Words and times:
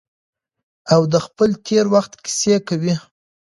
او 0.93 1.01
د 1.13 1.15
خپل 1.25 1.49
تیر 1.65 1.85
وخت 1.93 2.13
کیسې 2.23 2.55
کوي. 2.67 2.95